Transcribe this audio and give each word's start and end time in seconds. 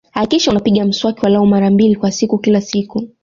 Hakikisha 0.11 0.51
unapiga 0.51 0.85
mswaki 0.85 1.21
walau 1.23 1.45
mara 1.45 1.69
mbili 1.69 1.95
kwa 1.95 2.11
siku 2.11 2.37
kila 2.39 2.61
siku 2.61 3.07